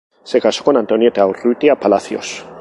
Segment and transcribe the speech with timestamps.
[0.23, 2.43] Se casó con Antonieta Urrutia Palacios.